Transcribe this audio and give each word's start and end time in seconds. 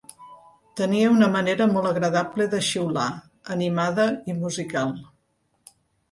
Tenia 0.79 1.09
una 1.15 1.25
manera 1.33 1.65
molt 1.73 1.89
agradable 1.89 2.47
de 2.53 2.61
xiular, 2.67 3.09
animada 3.57 4.07
i 4.33 4.37
musical. 4.39 4.95